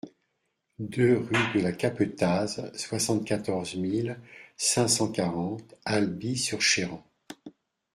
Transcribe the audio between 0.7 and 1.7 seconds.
deux rue de